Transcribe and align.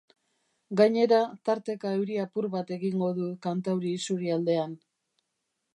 Gainera 0.79 1.19
tarteka 1.49 1.91
euri 1.99 2.17
apur 2.23 2.49
bat 2.57 2.75
egingo 2.77 3.11
du 3.19 3.29
kantauri 3.47 3.95
isurialdean. 4.01 4.77